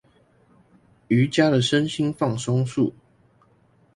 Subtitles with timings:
[1.09, 2.91] 瑜珈的身心放鬆術